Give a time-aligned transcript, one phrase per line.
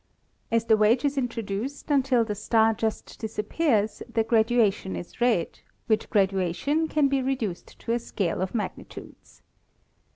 [0.51, 6.09] As the wedge is introduced until the star just disappears the graduation is read, which
[6.09, 9.43] gradu ation can be reduced to a scale of magnitudes.